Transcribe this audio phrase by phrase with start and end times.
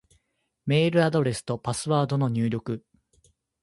[0.65, 2.83] メールアドレスとパスワードの入力